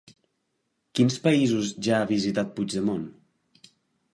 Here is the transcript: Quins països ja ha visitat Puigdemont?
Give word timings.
Quins 0.99 1.17
països 1.27 1.69
ja 1.89 1.99
ha 1.99 2.09
visitat 2.13 2.51
Puigdemont? 2.57 3.05